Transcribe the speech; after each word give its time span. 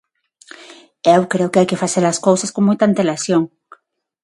Eu 1.15 1.21
creo 1.31 1.51
que 1.51 1.59
hai 1.59 1.67
que 1.69 1.81
facer 1.83 2.03
as 2.07 2.21
cousas 2.27 2.51
con 2.53 2.63
moita 2.67 2.83
antelación. 2.89 3.41